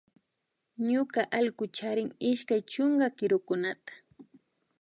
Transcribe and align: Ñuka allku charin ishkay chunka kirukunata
Ñuka 0.89 1.21
allku 1.37 1.65
charin 1.77 2.09
ishkay 2.31 2.61
chunka 2.71 3.07
kirukunata 3.17 3.93